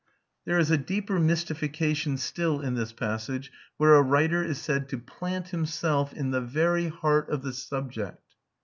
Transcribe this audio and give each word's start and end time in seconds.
There 0.45 0.57
is 0.57 0.71
a 0.71 0.79
deeper 0.79 1.19
mystification 1.19 2.17
still 2.17 2.59
in 2.59 2.73
this 2.73 2.91
passage, 2.91 3.51
where 3.77 3.93
a 3.93 4.01
writer 4.01 4.41
is 4.43 4.57
said 4.59 4.89
to 4.89 4.97
"plant 4.97 5.49
himself 5.49 6.11
in 6.11 6.31
the 6.31 6.41
very 6.41 6.87
heart 6.87 7.29
of 7.29 7.43
the 7.43 7.53
subject." 7.53 8.33